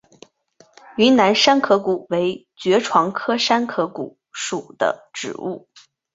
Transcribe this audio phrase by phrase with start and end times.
[0.97, 5.67] 云南山壳骨为爵床科山壳骨属的植物。